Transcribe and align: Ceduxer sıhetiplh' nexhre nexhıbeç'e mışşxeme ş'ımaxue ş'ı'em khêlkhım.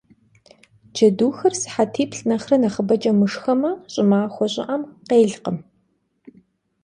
Ceduxer 0.95 1.53
sıhetiplh' 1.61 2.25
nexhre 2.29 2.57
nexhıbeç'e 2.63 3.11
mışşxeme 3.19 3.71
ş'ımaxue 3.91 4.47
ş'ı'em 4.53 4.81
khêlkhım. 5.07 5.57